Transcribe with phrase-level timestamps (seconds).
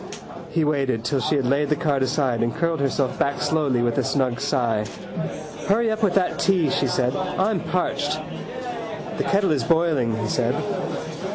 [0.49, 3.99] He waited till she had laid the card aside and curled herself back slowly with
[3.99, 4.85] a snug sigh.
[5.67, 7.15] —Hurry up with that tea, she said.
[7.15, 8.19] I'm parched.
[9.19, 10.55] —The kettle is boiling, he said.